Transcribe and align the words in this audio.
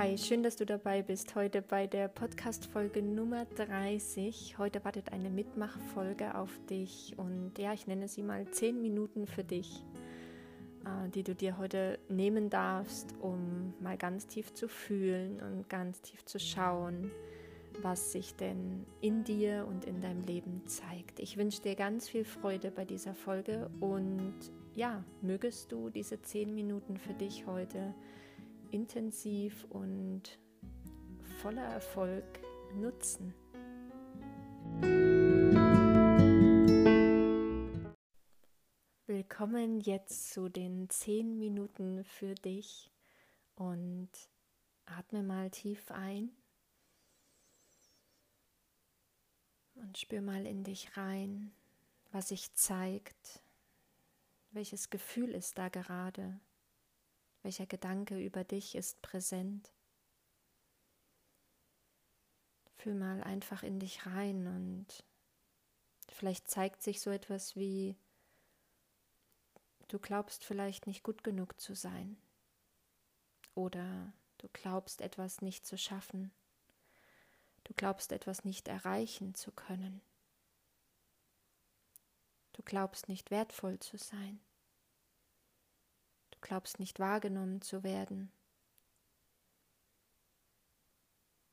Hi, 0.00 0.16
schön, 0.16 0.42
dass 0.42 0.56
du 0.56 0.64
dabei 0.64 1.02
bist. 1.02 1.34
Heute 1.34 1.60
bei 1.60 1.86
der 1.86 2.08
Podcast-Folge 2.08 3.02
Nummer 3.02 3.44
30. 3.44 4.56
Heute 4.56 4.82
wartet 4.82 5.12
eine 5.12 5.28
Mitmachfolge 5.28 6.36
auf 6.36 6.58
dich 6.70 7.12
und 7.18 7.58
ja, 7.58 7.74
ich 7.74 7.86
nenne 7.86 8.08
sie 8.08 8.22
mal 8.22 8.50
10 8.50 8.80
Minuten 8.80 9.26
für 9.26 9.44
dich, 9.44 9.84
äh, 10.86 11.10
die 11.10 11.22
du 11.22 11.34
dir 11.34 11.58
heute 11.58 11.98
nehmen 12.08 12.48
darfst, 12.48 13.14
um 13.20 13.74
mal 13.78 13.98
ganz 13.98 14.26
tief 14.26 14.54
zu 14.54 14.68
fühlen 14.68 15.38
und 15.42 15.68
ganz 15.68 16.00
tief 16.00 16.24
zu 16.24 16.38
schauen, 16.38 17.10
was 17.82 18.10
sich 18.10 18.34
denn 18.36 18.86
in 19.02 19.22
dir 19.22 19.66
und 19.68 19.84
in 19.84 20.00
deinem 20.00 20.22
Leben 20.22 20.62
zeigt. 20.64 21.20
Ich 21.20 21.36
wünsche 21.36 21.60
dir 21.60 21.74
ganz 21.74 22.08
viel 22.08 22.24
Freude 22.24 22.70
bei 22.70 22.86
dieser 22.86 23.12
Folge 23.12 23.68
und 23.80 24.32
ja, 24.74 25.04
mögest 25.20 25.72
du 25.72 25.90
diese 25.90 26.22
10 26.22 26.54
Minuten 26.54 26.96
für 26.96 27.12
dich 27.12 27.46
heute 27.46 27.94
intensiv 28.72 29.64
und 29.70 30.38
voller 31.40 31.64
Erfolg 31.64 32.24
nutzen. 32.74 33.34
Willkommen 39.06 39.80
jetzt 39.80 40.32
zu 40.32 40.48
den 40.48 40.88
zehn 40.88 41.38
Minuten 41.38 42.04
für 42.04 42.34
dich 42.34 42.90
und 43.56 44.10
atme 44.86 45.22
mal 45.22 45.50
tief 45.50 45.90
ein 45.90 46.30
und 49.74 49.98
spür 49.98 50.20
mal 50.20 50.46
in 50.46 50.62
dich 50.62 50.96
rein, 50.96 51.52
was 52.12 52.28
sich 52.28 52.54
zeigt, 52.54 53.42
welches 54.52 54.90
Gefühl 54.90 55.30
ist 55.30 55.58
da 55.58 55.68
gerade. 55.68 56.40
Welcher 57.42 57.66
Gedanke 57.66 58.18
über 58.18 58.44
dich 58.44 58.74
ist 58.74 59.00
präsent? 59.00 59.72
Fühl 62.76 62.94
mal 62.94 63.22
einfach 63.22 63.62
in 63.62 63.78
dich 63.80 64.04
rein 64.06 64.46
und 64.46 65.04
vielleicht 66.08 66.48
zeigt 66.48 66.82
sich 66.82 67.00
so 67.00 67.10
etwas 67.10 67.56
wie, 67.56 67.96
du 69.88 69.98
glaubst 69.98 70.44
vielleicht 70.44 70.86
nicht 70.86 71.02
gut 71.02 71.24
genug 71.24 71.58
zu 71.60 71.74
sein. 71.74 72.16
Oder 73.54 74.12
du 74.38 74.48
glaubst 74.52 75.00
etwas 75.00 75.40
nicht 75.40 75.66
zu 75.66 75.76
schaffen, 75.78 76.30
du 77.64 77.74
glaubst 77.74 78.12
etwas 78.12 78.44
nicht 78.44 78.68
erreichen 78.68 79.34
zu 79.34 79.50
können, 79.50 80.02
du 82.52 82.62
glaubst 82.62 83.08
nicht 83.08 83.30
wertvoll 83.30 83.78
zu 83.78 83.96
sein 83.96 84.40
glaubst 86.40 86.78
nicht 86.78 86.98
wahrgenommen 86.98 87.62
zu 87.62 87.82
werden. 87.82 88.32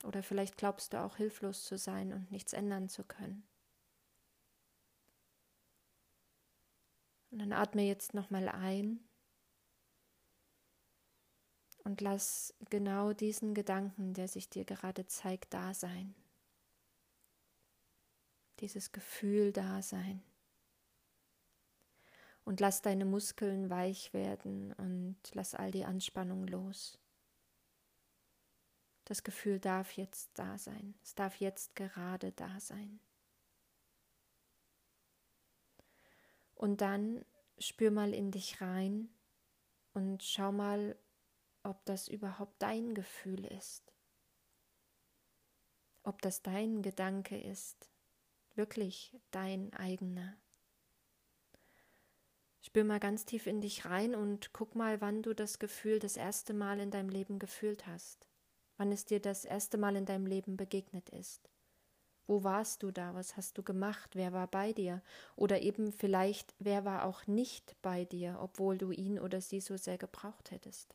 Oder 0.04 0.22
vielleicht 0.22 0.56
glaubst 0.56 0.92
du 0.92 1.02
auch 1.02 1.16
hilflos 1.16 1.64
zu 1.64 1.76
sein 1.76 2.12
und 2.12 2.30
nichts 2.30 2.52
ändern 2.52 2.88
zu 2.88 3.04
können. 3.04 3.46
Und 7.30 7.40
dann 7.40 7.52
atme 7.52 7.82
jetzt 7.82 8.14
nochmal 8.14 8.48
ein 8.48 9.00
und 11.84 12.00
lass 12.00 12.54
genau 12.70 13.12
diesen 13.12 13.54
Gedanken, 13.54 14.14
der 14.14 14.28
sich 14.28 14.48
dir 14.48 14.64
gerade 14.64 15.06
zeigt, 15.06 15.52
da 15.52 15.74
sein. 15.74 16.14
Dieses 18.60 18.92
Gefühl 18.92 19.52
da 19.52 19.82
sein 19.82 20.22
und 22.48 22.60
lass 22.60 22.80
deine 22.80 23.04
Muskeln 23.04 23.68
weich 23.68 24.14
werden 24.14 24.72
und 24.78 25.18
lass 25.34 25.54
all 25.54 25.70
die 25.70 25.84
Anspannung 25.84 26.46
los. 26.46 26.98
Das 29.04 29.22
Gefühl 29.22 29.60
darf 29.60 29.92
jetzt 29.92 30.30
da 30.32 30.56
sein. 30.56 30.94
Es 31.02 31.14
darf 31.14 31.36
jetzt 31.40 31.76
gerade 31.76 32.32
da 32.32 32.58
sein. 32.58 33.00
Und 36.54 36.80
dann 36.80 37.22
spür 37.58 37.90
mal 37.90 38.14
in 38.14 38.30
dich 38.30 38.62
rein 38.62 39.10
und 39.92 40.22
schau 40.22 40.50
mal, 40.50 40.96
ob 41.64 41.84
das 41.84 42.08
überhaupt 42.08 42.62
dein 42.62 42.94
Gefühl 42.94 43.44
ist. 43.44 43.92
Ob 46.02 46.22
das 46.22 46.40
dein 46.40 46.80
Gedanke 46.80 47.38
ist, 47.38 47.90
wirklich 48.54 49.14
dein 49.32 49.70
eigener. 49.74 50.38
Spür 52.68 52.84
mal 52.84 53.00
ganz 53.00 53.24
tief 53.24 53.46
in 53.46 53.62
dich 53.62 53.86
rein 53.86 54.14
und 54.14 54.52
guck 54.52 54.74
mal, 54.74 55.00
wann 55.00 55.22
du 55.22 55.32
das 55.32 55.58
Gefühl 55.58 56.00
das 56.00 56.18
erste 56.18 56.52
Mal 56.52 56.80
in 56.80 56.90
deinem 56.90 57.08
Leben 57.08 57.38
gefühlt 57.38 57.86
hast. 57.86 58.26
Wann 58.76 58.92
es 58.92 59.06
dir 59.06 59.20
das 59.20 59.46
erste 59.46 59.78
Mal 59.78 59.96
in 59.96 60.04
deinem 60.04 60.26
Leben 60.26 60.58
begegnet 60.58 61.08
ist. 61.08 61.48
Wo 62.26 62.44
warst 62.44 62.82
du 62.82 62.90
da? 62.90 63.14
Was 63.14 63.38
hast 63.38 63.56
du 63.56 63.62
gemacht? 63.62 64.16
Wer 64.16 64.34
war 64.34 64.48
bei 64.48 64.74
dir? 64.74 65.00
Oder 65.34 65.62
eben 65.62 65.92
vielleicht, 65.94 66.54
wer 66.58 66.84
war 66.84 67.06
auch 67.06 67.26
nicht 67.26 67.74
bei 67.80 68.04
dir, 68.04 68.36
obwohl 68.38 68.76
du 68.76 68.90
ihn 68.90 69.18
oder 69.18 69.40
sie 69.40 69.62
so 69.62 69.78
sehr 69.78 69.96
gebraucht 69.96 70.50
hättest? 70.50 70.94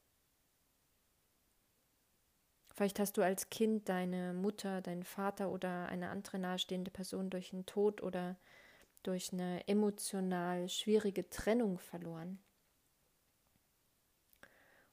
Vielleicht 2.75 2.99
hast 2.99 3.17
du 3.17 3.23
als 3.23 3.49
Kind 3.49 3.89
deine 3.89 4.35
Mutter, 4.35 4.81
deinen 4.81 5.03
Vater 5.03 5.49
oder 5.49 5.87
eine 5.87 6.11
andere 6.11 6.37
nahestehende 6.37 6.91
Person 6.91 7.31
durch 7.31 7.49
den 7.49 7.65
Tod 7.65 8.03
oder 8.03 8.37
durch 9.03 9.33
eine 9.33 9.67
emotional 9.67 10.69
schwierige 10.69 11.29
Trennung 11.29 11.79
verloren. 11.79 12.39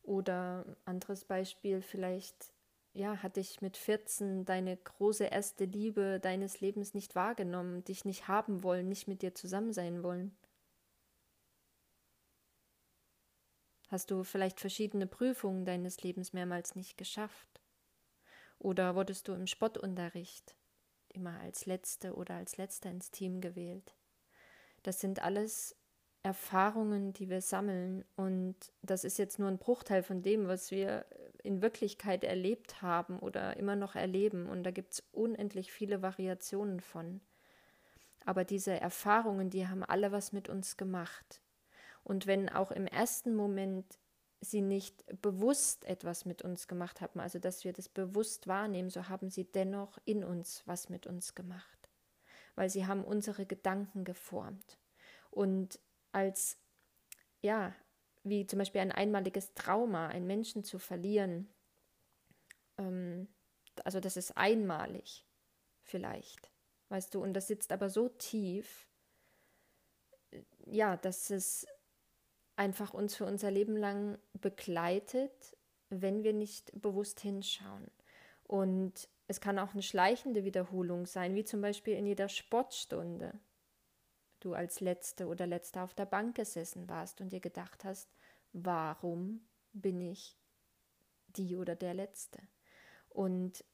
Oder 0.03 0.77
anderes 0.85 1.25
Beispiel, 1.25 1.83
vielleicht 1.83 2.53
ja, 2.93 3.23
hat 3.23 3.37
dich 3.37 3.61
mit 3.61 3.77
14 3.77 4.45
deine 4.45 4.77
große 4.77 5.25
erste 5.25 5.65
Liebe 5.65 6.19
deines 6.21 6.61
Lebens 6.61 6.95
nicht 6.95 7.15
wahrgenommen, 7.15 7.85
dich 7.85 8.05
nicht 8.05 8.27
haben 8.27 8.63
wollen, 8.65 8.89
nicht 8.89 9.07
mit 9.07 9.23
dir 9.23 9.35
zusammen 9.35 9.73
sein 9.73 10.03
wollen. 10.03 10.37
Hast 13.89 14.11
du 14.11 14.23
vielleicht 14.25 14.61
verschiedene 14.61 15.07
Prüfungen 15.07 15.65
deines 15.65 16.03
Lebens 16.03 16.33
mehrmals 16.33 16.75
nicht 16.75 16.97
geschafft? 16.97 17.61
Oder 18.59 18.95
wurdest 18.95 19.27
du 19.27 19.33
im 19.33 19.47
Spottunterricht 19.47 20.57
immer 21.09 21.41
als 21.41 21.67
Letzte 21.67 22.15
oder 22.15 22.35
als 22.35 22.57
Letzter 22.57 22.91
ins 22.91 23.11
Team 23.11 23.41
gewählt? 23.41 23.97
Das 24.83 25.01
sind 25.01 25.23
alles 25.23 25.77
Erfahrungen, 26.23 27.13
die 27.13 27.29
wir 27.29 27.41
sammeln. 27.41 28.05
Und 28.17 28.57
das 28.83 29.05
ist 29.05 29.19
jetzt 29.19 29.39
nur 29.39 29.49
ein 29.49 29.59
Bruchteil 29.59 30.03
von 30.03 30.23
dem, 30.23 30.49
was 30.49 30.71
wir 30.71 31.07
in 31.43 31.63
Wirklichkeit 31.63 32.25
erlebt 32.25 32.83
haben 32.83 33.19
oder 33.19 33.57
immer 33.57 33.77
noch 33.77 33.95
erleben. 33.95 34.47
Und 34.47 34.65
da 34.65 34.71
gibt 34.71 34.93
es 34.93 35.03
unendlich 35.13 35.73
viele 35.73 36.03
Variationen 36.03 36.81
von. 36.81 37.21
Aber 38.27 38.45
diese 38.45 38.79
Erfahrungen, 38.79 39.49
die 39.49 39.67
haben 39.67 39.83
alle 39.83 40.13
was 40.13 40.33
mit 40.33 40.49
uns 40.51 40.77
gemacht. 40.77 41.41
Und 42.05 42.27
wenn 42.27 42.49
auch 42.51 42.71
im 42.71 42.87
ersten 42.87 43.35
Moment 43.35 43.99
sie 44.43 44.61
nicht 44.63 45.05
bewusst 45.21 45.85
etwas 45.85 46.25
mit 46.25 46.43
uns 46.43 46.67
gemacht 46.69 47.01
haben, 47.01 47.21
also 47.21 47.39
dass 47.39 47.65
wir 47.65 47.73
das 47.73 47.89
bewusst 47.89 48.47
wahrnehmen, 48.47 48.91
so 48.91 49.09
haben 49.09 49.31
sie 49.31 49.45
dennoch 49.45 49.99
in 50.05 50.25
uns 50.25 50.63
was 50.67 50.89
mit 50.89 51.07
uns 51.07 51.35
gemacht 51.35 51.80
weil 52.55 52.71
sie 52.71 52.87
haben 52.87 53.05
unsere 53.05 53.47
Gedanken 53.47 54.05
geformt. 54.05 54.79
Und 55.31 55.79
als, 56.13 56.59
ja, 57.41 57.75
wie 58.23 58.47
zum 58.47 58.59
Beispiel 58.59 58.81
ein 58.81 58.93
einmaliges 58.93 59.55
Trauma, 59.55 60.09
einen 60.09 60.27
Menschen 60.27 60.65
zu 60.65 60.79
verlieren, 60.79 61.49
ähm, 62.79 63.29
also 63.85 64.01
das 64.01 64.17
ist 64.17 64.37
einmalig 64.37 65.27
vielleicht, 65.83 66.51
weißt 66.89 67.15
du, 67.15 67.23
und 67.23 67.35
das 67.35 67.47
sitzt 67.47 67.73
aber 67.73 67.89
so 67.89 68.09
tief, 68.09 68.87
ja, 70.67 70.97
dass 70.97 71.31
es 71.31 71.67
einfach 72.57 72.93
uns 72.93 73.17
für 73.17 73.25
unser 73.25 73.51
Leben 73.51 73.77
lang 73.77 74.19
begleitet, 74.35 75.57
wenn 75.89 76.23
wir 76.23 76.33
nicht 76.33 76.71
bewusst 76.81 77.21
hinschauen. 77.21 77.91
Und 78.45 79.09
es 79.31 79.41
kann 79.41 79.61
auch 79.61 79.75
eine 79.75 79.83
schleichende 79.85 80.43
Wiederholung 80.43 81.07
sein, 81.07 81.37
wie 81.37 81.45
zum 81.45 81.61
Beispiel 81.61 81.95
in 81.95 82.05
jeder 82.05 82.29
Sportstunde. 82.29 83.39
Du 84.41 84.55
als 84.55 84.81
Letzte 84.81 85.29
oder 85.29 85.47
Letzter 85.47 85.85
auf 85.85 85.95
der 85.95 86.07
Bank 86.07 86.35
gesessen 86.35 86.89
warst 86.89 87.21
und 87.21 87.31
dir 87.31 87.39
gedacht 87.39 87.85
hast, 87.85 88.11
warum 88.53 89.47
bin 89.73 90.01
ich 90.01 90.37
die 91.29 91.55
oder 91.55 91.77
der 91.77 91.95
Letzte? 91.95 92.41
Und 93.09 93.65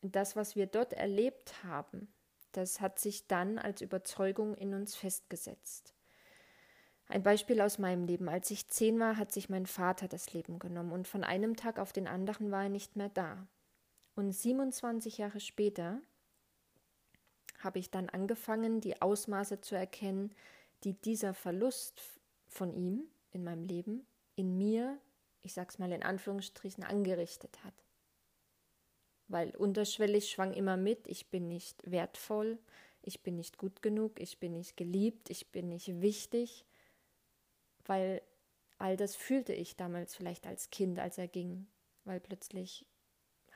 das, 0.00 0.36
was 0.36 0.56
wir 0.56 0.66
dort 0.66 0.94
erlebt 0.94 1.62
haben, 1.62 2.08
das 2.52 2.80
hat 2.80 2.98
sich 2.98 3.26
dann 3.26 3.58
als 3.58 3.82
Überzeugung 3.82 4.54
in 4.54 4.72
uns 4.72 4.96
festgesetzt. 4.96 5.92
Ein 7.08 7.22
Beispiel 7.22 7.60
aus 7.60 7.76
meinem 7.76 8.06
Leben. 8.06 8.30
Als 8.30 8.50
ich 8.50 8.68
zehn 8.68 8.98
war, 9.00 9.18
hat 9.18 9.32
sich 9.32 9.50
mein 9.50 9.66
Vater 9.66 10.08
das 10.08 10.32
Leben 10.32 10.58
genommen 10.58 10.92
und 10.92 11.06
von 11.06 11.24
einem 11.24 11.56
Tag 11.56 11.78
auf 11.78 11.92
den 11.92 12.06
anderen 12.08 12.50
war 12.50 12.62
er 12.62 12.70
nicht 12.70 12.96
mehr 12.96 13.10
da. 13.10 13.46
Und 14.16 14.32
27 14.32 15.18
Jahre 15.18 15.38
später 15.38 16.00
habe 17.60 17.78
ich 17.78 17.90
dann 17.90 18.08
angefangen, 18.08 18.80
die 18.80 19.00
Ausmaße 19.00 19.60
zu 19.60 19.76
erkennen, 19.76 20.34
die 20.82 20.94
dieser 20.94 21.34
Verlust 21.34 22.02
von 22.48 22.74
ihm 22.74 23.04
in 23.30 23.44
meinem 23.44 23.64
Leben 23.64 24.06
in 24.34 24.58
mir 24.58 24.98
ich 25.46 25.54
sag's 25.54 25.78
mal 25.78 25.92
in 25.92 26.02
Anführungsstrichen, 26.02 26.84
angerichtet 26.84 27.62
hat. 27.64 27.72
Weil 29.28 29.54
unterschwellig 29.56 30.28
schwang 30.28 30.52
immer 30.52 30.76
mit, 30.76 31.06
ich 31.06 31.30
bin 31.30 31.48
nicht 31.48 31.88
wertvoll, 31.90 32.58
ich 33.02 33.22
bin 33.22 33.36
nicht 33.36 33.56
gut 33.56 33.80
genug, 33.80 34.20
ich 34.20 34.38
bin 34.38 34.54
nicht 34.54 34.76
geliebt, 34.76 35.30
ich 35.30 35.52
bin 35.52 35.68
nicht 35.68 36.00
wichtig, 36.00 36.66
weil 37.84 38.22
all 38.78 38.96
das 38.96 39.14
fühlte 39.14 39.52
ich 39.52 39.76
damals 39.76 40.16
vielleicht 40.16 40.46
als 40.46 40.70
Kind, 40.70 40.98
als 40.98 41.16
er 41.16 41.28
ging, 41.28 41.68
weil 42.04 42.18
plötzlich 42.18 42.84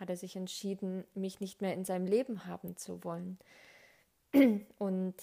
hat 0.01 0.11
er 0.11 0.17
sich 0.17 0.35
entschieden, 0.35 1.05
mich 1.15 1.41
nicht 1.41 1.61
mehr 1.61 1.75
in 1.75 1.85
seinem 1.85 2.07
Leben 2.07 2.47
haben 2.47 2.77
zu 2.77 3.05
wollen. 3.05 3.39
Und 4.79 5.15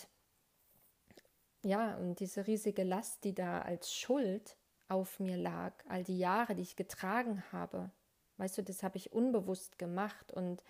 ja, 1.63 1.97
und 1.97 2.19
diese 2.21 2.47
riesige 2.47 2.83
Last, 2.83 3.25
die 3.25 3.33
da 3.33 3.61
als 3.61 3.91
Schuld 3.91 4.55
auf 4.87 5.19
mir 5.19 5.35
lag, 5.35 5.73
all 5.89 6.03
die 6.03 6.17
Jahre, 6.17 6.55
die 6.55 6.61
ich 6.61 6.77
getragen 6.77 7.43
habe, 7.51 7.89
weißt 8.37 8.59
du, 8.59 8.63
das 8.63 8.83
habe 8.83 8.95
ich 8.95 9.11
unbewusst 9.11 9.77
gemacht. 9.77 10.31
Und 10.31 10.63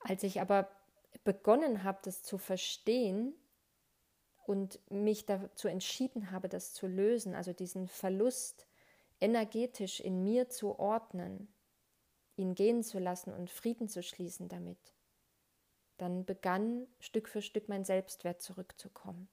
als 0.00 0.24
ich 0.24 0.40
aber 0.40 0.68
begonnen 1.22 1.84
habe, 1.84 1.98
das 2.02 2.24
zu 2.24 2.38
verstehen 2.38 3.34
und 4.46 4.80
mich 4.90 5.26
dazu 5.26 5.68
entschieden 5.68 6.32
habe, 6.32 6.48
das 6.48 6.72
zu 6.72 6.88
lösen, 6.88 7.34
also 7.34 7.52
diesen 7.52 7.86
Verlust 7.86 8.66
energetisch 9.20 10.00
in 10.00 10.24
mir 10.24 10.48
zu 10.48 10.78
ordnen, 10.78 11.46
ihn 12.40 12.54
gehen 12.54 12.82
zu 12.82 12.98
lassen 12.98 13.32
und 13.32 13.50
Frieden 13.50 13.88
zu 13.88 14.02
schließen 14.02 14.48
damit, 14.48 14.78
dann 15.98 16.24
begann 16.24 16.86
Stück 16.98 17.28
für 17.28 17.42
Stück 17.42 17.68
mein 17.68 17.84
Selbstwert 17.84 18.40
zurückzukommen. 18.40 19.28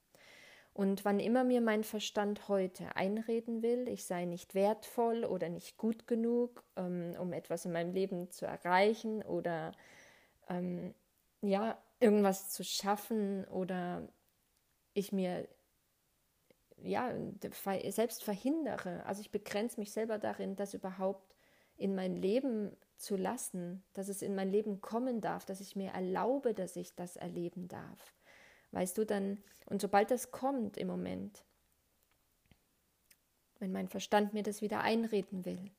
Und 0.74 1.06
wann 1.06 1.20
immer 1.20 1.44
mir 1.44 1.62
mein 1.62 1.84
Verstand 1.84 2.50
heute 2.50 2.96
einreden 2.96 3.64
will, 3.64 3.88
ich 3.88 4.06
sei 4.06 4.26
nicht 4.26 4.54
wertvoll 4.54 5.26
oder 5.26 5.50
nicht 5.50 5.78
gut 5.78 6.06
genug, 6.06 6.64
ähm, 6.76 7.16
um 7.20 7.34
etwas 7.34 7.66
in 7.66 7.72
meinem 7.72 7.94
Leben 7.94 8.30
zu 8.30 8.46
erreichen 8.46 9.24
oder 9.24 9.72
ähm, 10.50 10.94
ja, 11.42 11.82
irgendwas 12.00 12.52
zu 12.52 12.64
schaffen 12.64 13.46
oder 13.46 14.08
ich 14.94 15.12
mir 15.12 15.48
ja 16.84 17.12
selbst 17.90 18.24
verhindere. 18.24 19.04
Also 19.06 19.22
ich 19.22 19.32
begrenze 19.32 19.80
mich 19.80 19.92
selber 19.92 20.20
darin, 20.20 20.56
das 20.56 20.76
überhaupt 20.76 21.36
in 21.76 21.96
mein 21.96 22.16
Leben 22.16 22.76
zu 22.98 23.16
lassen, 23.16 23.84
dass 23.94 24.10
es 24.10 24.22
in 24.22 24.36
mein 24.36 24.52
Leben 24.52 24.82
kommen 24.82 25.22
darf, 25.22 25.46
dass 25.46 25.62
ich 25.62 25.76
mir 25.76 25.92
erlaube, 25.92 26.54
dass 26.54 26.76
ich 26.76 26.96
das 26.96 27.16
erleben 27.16 27.68
darf. 27.68 28.14
Weißt 28.72 28.98
du 28.98 29.06
dann, 29.06 29.44
und 29.66 29.82
sobald 29.82 30.12
das 30.12 30.32
kommt 30.32 30.78
im 30.78 30.88
Moment, 30.88 31.44
wenn 33.60 33.72
mein 33.72 33.88
Verstand 33.88 34.34
mir 34.34 34.44
das 34.44 34.62
wieder 34.62 34.82
einreden 34.82 35.46
will, 35.46 35.72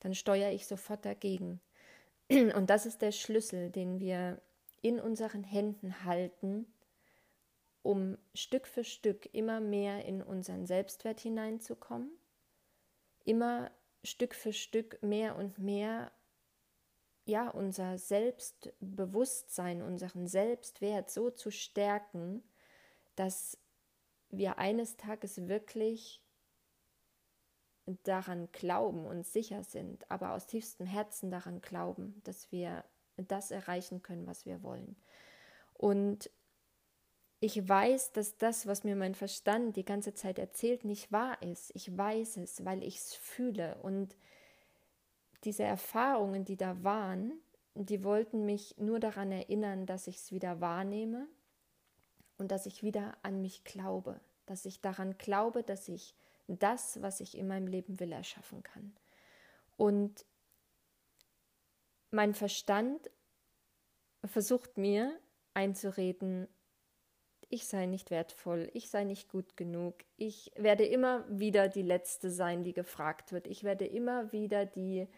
dann 0.00 0.14
steuere 0.14 0.52
ich 0.52 0.66
sofort 0.66 1.04
dagegen. 1.04 1.60
Und 2.30 2.68
das 2.68 2.86
ist 2.86 3.02
der 3.02 3.12
Schlüssel, 3.12 3.70
den 3.70 4.00
wir 4.00 4.40
in 4.82 5.00
unseren 5.00 5.44
Händen 5.44 6.04
halten, 6.04 6.66
um 7.82 8.18
Stück 8.34 8.66
für 8.66 8.84
Stück 8.84 9.28
immer 9.34 9.60
mehr 9.60 10.04
in 10.04 10.22
unseren 10.22 10.66
Selbstwert 10.66 11.20
hineinzukommen, 11.20 12.10
immer 13.24 13.70
Stück 14.04 14.34
für 14.34 14.52
Stück 14.52 15.02
mehr 15.02 15.36
und 15.36 15.58
mehr 15.58 16.12
ja 17.30 17.48
unser 17.48 17.98
Selbstbewusstsein, 17.98 19.82
unseren 19.82 20.26
Selbstwert 20.26 21.10
so 21.10 21.30
zu 21.30 21.50
stärken, 21.50 22.42
dass 23.16 23.58
wir 24.28 24.58
eines 24.58 24.96
Tages 24.96 25.48
wirklich 25.48 26.22
daran 28.04 28.50
glauben 28.52 29.06
und 29.06 29.26
sicher 29.26 29.64
sind, 29.64 30.08
aber 30.10 30.32
aus 30.32 30.46
tiefstem 30.46 30.86
Herzen 30.86 31.30
daran 31.30 31.60
glauben, 31.60 32.20
dass 32.24 32.52
wir 32.52 32.84
das 33.16 33.50
erreichen 33.50 34.02
können, 34.02 34.26
was 34.26 34.46
wir 34.46 34.62
wollen. 34.62 34.96
Und 35.74 36.30
ich 37.40 37.66
weiß, 37.66 38.12
dass 38.12 38.36
das, 38.36 38.66
was 38.66 38.84
mir 38.84 38.96
mein 38.96 39.14
Verstand 39.14 39.76
die 39.76 39.84
ganze 39.84 40.12
Zeit 40.14 40.38
erzählt, 40.38 40.84
nicht 40.84 41.10
wahr 41.10 41.40
ist. 41.42 41.74
Ich 41.74 41.96
weiß 41.96 42.36
es, 42.36 42.64
weil 42.66 42.82
ich 42.84 42.98
es 42.98 43.14
fühle. 43.14 43.78
Und 43.82 44.14
diese 45.44 45.62
Erfahrungen, 45.62 46.44
die 46.44 46.56
da 46.56 46.82
waren, 46.82 47.32
die 47.74 48.04
wollten 48.04 48.44
mich 48.44 48.76
nur 48.78 49.00
daran 49.00 49.32
erinnern, 49.32 49.86
dass 49.86 50.06
ich 50.06 50.16
es 50.16 50.32
wieder 50.32 50.60
wahrnehme 50.60 51.26
und 52.38 52.50
dass 52.50 52.66
ich 52.66 52.82
wieder 52.82 53.16
an 53.22 53.40
mich 53.40 53.64
glaube, 53.64 54.20
dass 54.46 54.64
ich 54.64 54.80
daran 54.80 55.16
glaube, 55.18 55.62
dass 55.62 55.88
ich 55.88 56.14
das, 56.46 57.00
was 57.00 57.20
ich 57.20 57.38
in 57.38 57.46
meinem 57.46 57.66
Leben 57.66 58.00
will, 58.00 58.12
erschaffen 58.12 58.62
kann. 58.62 58.92
Und 59.76 60.26
mein 62.10 62.34
Verstand 62.34 63.10
versucht 64.24 64.76
mir 64.76 65.18
einzureden, 65.54 66.48
ich 67.48 67.66
sei 67.66 67.86
nicht 67.86 68.10
wertvoll, 68.10 68.70
ich 68.74 68.90
sei 68.90 69.04
nicht 69.04 69.28
gut 69.28 69.56
genug, 69.56 69.94
ich 70.16 70.52
werde 70.56 70.84
immer 70.84 71.24
wieder 71.28 71.68
die 71.68 71.82
Letzte 71.82 72.30
sein, 72.30 72.62
die 72.62 72.72
gefragt 72.72 73.32
wird, 73.32 73.46
ich 73.46 73.64
werde 73.64 73.86
immer 73.86 74.32
wieder 74.32 74.66
die, 74.66 75.08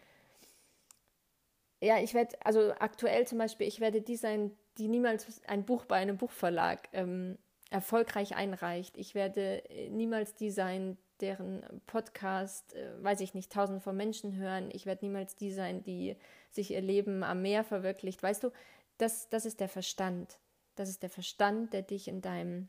ja, 1.83 1.99
ich 1.99 2.13
werde, 2.13 2.35
also 2.43 2.73
aktuell 2.79 3.27
zum 3.27 3.37
Beispiel, 3.37 3.67
ich 3.67 3.79
werde 3.79 4.01
die 4.01 4.15
sein, 4.15 4.51
die 4.77 4.87
niemals 4.87 5.41
ein 5.47 5.65
Buch 5.65 5.85
bei 5.85 5.97
einem 5.97 6.17
Buchverlag 6.17 6.89
ähm, 6.93 7.37
erfolgreich 7.69 8.35
einreicht, 8.35 8.97
ich 8.97 9.15
werde 9.15 9.69
äh, 9.69 9.89
niemals 9.89 10.35
die 10.35 10.51
sein, 10.51 10.97
deren 11.19 11.63
Podcast, 11.85 12.75
äh, 12.75 13.03
weiß 13.03 13.21
ich 13.21 13.33
nicht, 13.33 13.51
tausend 13.51 13.81
von 13.81 13.95
Menschen 13.95 14.35
hören. 14.35 14.69
Ich 14.73 14.85
werde 14.85 15.05
niemals 15.05 15.35
die 15.35 15.51
sein, 15.51 15.83
die 15.83 16.17
sich 16.49 16.71
ihr 16.71 16.81
Leben 16.81 17.23
am 17.23 17.41
Meer 17.41 17.63
verwirklicht. 17.63 18.21
Weißt 18.21 18.43
du, 18.43 18.51
das, 18.97 19.29
das 19.29 19.45
ist 19.45 19.59
der 19.59 19.69
Verstand. 19.69 20.39
Das 20.75 20.89
ist 20.89 21.01
der 21.01 21.09
Verstand, 21.09 21.71
der 21.71 21.81
dich 21.81 22.07
in 22.07 22.21
deinem, 22.21 22.67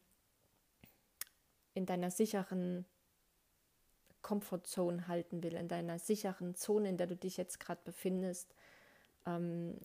in 1.74 1.84
deiner 1.86 2.10
sicheren 2.10 2.84
Comfortzone 4.22 5.08
halten 5.08 5.42
will, 5.42 5.54
in 5.54 5.68
deiner 5.68 5.98
sicheren 5.98 6.54
Zone, 6.54 6.88
in 6.88 6.96
der 6.96 7.06
du 7.06 7.16
dich 7.16 7.36
jetzt 7.36 7.60
gerade 7.60 7.80
befindest. 7.84 8.54
Ähm, 9.26 9.78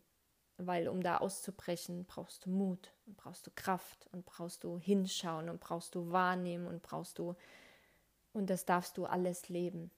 weil 0.58 0.90
um 0.90 1.02
da 1.02 1.18
auszubrechen, 1.18 2.06
brauchst 2.06 2.46
du 2.46 2.50
Mut 2.50 2.92
und 3.06 3.16
brauchst 3.16 3.48
du 3.48 3.52
Kraft 3.56 4.08
und 4.12 4.26
brauchst 4.26 4.66
du 4.66 4.78
hinschauen 4.78 5.50
und 5.50 5.62
brauchst 5.62 5.96
du 5.96 6.12
wahrnehmen 6.12 6.68
und 6.68 6.82
brauchst 6.82 7.18
du 7.18 7.36
und 8.34 8.50
das 8.50 8.66
darfst 8.66 8.98
du 8.98 9.06
alles 9.06 9.50
leben. 9.50 9.92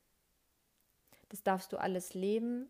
Das 1.29 1.43
darfst 1.43 1.71
du 1.73 1.77
alles 1.77 2.13
leben, 2.13 2.69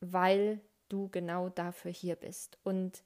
weil 0.00 0.60
du 0.88 1.08
genau 1.08 1.48
dafür 1.48 1.90
hier 1.90 2.16
bist. 2.16 2.58
Und 2.64 3.02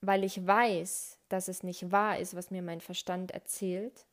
weil 0.00 0.24
ich 0.24 0.46
weiß, 0.46 1.18
dass 1.28 1.48
es 1.48 1.62
nicht 1.62 1.92
wahr 1.92 2.18
ist, 2.18 2.34
was 2.34 2.50
mir 2.50 2.62
mein 2.62 2.80
Verstand 2.80 3.30
erzählt. 3.30 4.06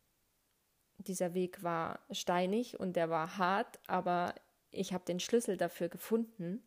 Dieser 0.97 1.33
Weg 1.33 1.63
war 1.63 1.99
steinig 2.11 2.79
und 2.79 2.95
der 2.95 3.09
war 3.09 3.37
hart, 3.37 3.79
aber 3.87 4.35
ich 4.71 4.93
habe 4.93 5.05
den 5.05 5.19
Schlüssel 5.19 5.57
dafür 5.57 5.89
gefunden. 5.89 6.63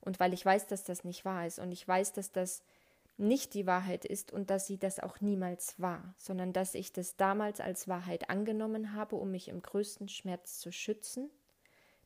Und 0.00 0.20
weil 0.20 0.34
ich 0.34 0.44
weiß, 0.44 0.66
dass 0.66 0.84
das 0.84 1.04
nicht 1.04 1.24
wahr 1.24 1.46
ist 1.46 1.58
und 1.58 1.72
ich 1.72 1.86
weiß, 1.86 2.12
dass 2.12 2.30
das 2.30 2.62
nicht 3.16 3.54
die 3.54 3.66
Wahrheit 3.66 4.04
ist 4.04 4.32
und 4.32 4.50
dass 4.50 4.66
sie 4.66 4.76
das 4.76 4.98
auch 4.98 5.20
niemals 5.20 5.80
war, 5.80 6.14
sondern 6.18 6.52
dass 6.52 6.74
ich 6.74 6.92
das 6.92 7.16
damals 7.16 7.60
als 7.60 7.88
Wahrheit 7.88 8.28
angenommen 8.28 8.94
habe, 8.94 9.16
um 9.16 9.30
mich 9.30 9.48
im 9.48 9.62
größten 9.62 10.08
Schmerz 10.08 10.58
zu 10.58 10.72
schützen, 10.72 11.30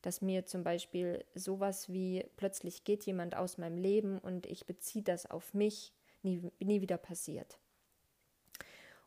dass 0.03 0.21
mir 0.21 0.47
zum 0.47 0.63
Beispiel 0.63 1.25
sowas 1.35 1.89
wie 1.89 2.25
plötzlich 2.37 2.85
geht 2.85 3.05
jemand 3.05 3.37
aus 3.37 3.59
meinem 3.59 3.79
Leben 3.79 4.19
und 4.19 4.47
ich 4.47 4.67
beziehe 4.67 5.03
das 5.03 5.29
auf 5.29 5.55
mich, 5.55 5.93
nie, 6.23 6.43
nie 6.61 6.83
wieder 6.83 6.99
passiert. 6.99 7.59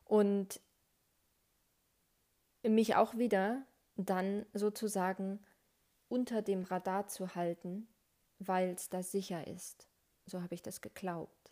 Und 0.04 0.60
mich 2.62 2.96
auch 2.96 3.16
wieder 3.16 3.64
dann 3.96 4.44
sozusagen 4.52 5.40
unter 6.12 6.42
dem 6.42 6.64
Radar 6.64 7.08
zu 7.08 7.34
halten, 7.34 7.88
weil 8.38 8.70
es 8.70 8.88
da 8.90 9.02
sicher 9.02 9.46
ist. 9.46 9.88
So 10.26 10.42
habe 10.42 10.54
ich 10.54 10.62
das 10.62 10.80
geglaubt 10.80 11.42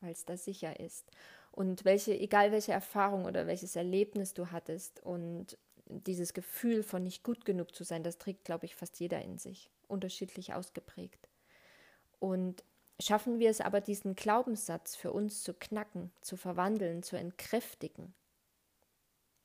weil 0.00 0.12
es 0.12 0.24
da 0.24 0.36
sicher 0.36 0.78
ist. 0.80 1.10
Und 1.52 1.84
welche, 1.84 2.18
egal 2.18 2.52
welche 2.52 2.72
Erfahrung 2.72 3.24
oder 3.24 3.46
welches 3.46 3.76
Erlebnis 3.76 4.34
du 4.34 4.50
hattest 4.50 5.02
und 5.02 5.58
dieses 5.86 6.34
Gefühl 6.34 6.82
von 6.82 7.02
nicht 7.02 7.22
gut 7.22 7.44
genug 7.44 7.74
zu 7.74 7.84
sein, 7.84 8.02
das 8.02 8.18
trägt, 8.18 8.44
glaube 8.44 8.66
ich, 8.66 8.74
fast 8.74 8.98
jeder 8.98 9.22
in 9.22 9.38
sich, 9.38 9.70
unterschiedlich 9.88 10.52
ausgeprägt. 10.52 11.28
Und 12.18 12.64
schaffen 13.00 13.38
wir 13.38 13.50
es 13.50 13.60
aber, 13.60 13.80
diesen 13.80 14.16
Glaubenssatz 14.16 14.96
für 14.96 15.12
uns 15.12 15.42
zu 15.42 15.54
knacken, 15.54 16.10
zu 16.20 16.36
verwandeln, 16.36 17.02
zu 17.02 17.16
entkräftigen, 17.16 18.14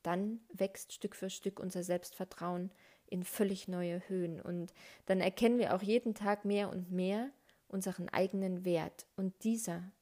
dann 0.02 0.40
wächst 0.52 0.92
Stück 0.92 1.14
für 1.14 1.30
Stück 1.30 1.60
unser 1.60 1.84
Selbstvertrauen 1.84 2.72
in 3.12 3.24
völlig 3.24 3.68
neue 3.68 4.00
Höhen. 4.08 4.40
Und 4.40 4.72
dann 5.06 5.20
erkennen 5.20 5.58
wir 5.58 5.74
auch 5.74 5.82
jeden 5.82 6.14
Tag 6.14 6.44
mehr 6.44 6.70
und 6.70 6.90
mehr 6.90 7.30
unseren 7.68 8.08
eigenen 8.08 8.64
Wert. 8.64 9.06
Und 9.16 9.44
dieser 9.44 9.92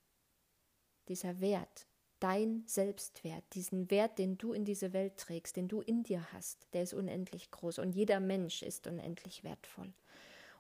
dieser 1.11 1.41
Wert, 1.41 1.87
dein 2.21 2.63
Selbstwert, 2.67 3.43
diesen 3.53 3.91
Wert, 3.91 4.19
den 4.19 4.39
du 4.39 4.53
in 4.53 4.65
diese 4.65 4.93
Welt 4.93 5.17
trägst, 5.17 5.57
den 5.57 5.67
du 5.67 5.81
in 5.81 6.05
dir 6.05 6.25
hast, 6.33 6.69
der 6.73 6.85
ist 6.85 6.95
unendlich 6.95 7.51
groß 7.51 7.81
und 7.81 7.91
jeder 7.91 8.21
Mensch 8.21 8.63
ist 8.63 8.87
unendlich 8.87 9.43
wertvoll. 9.43 9.93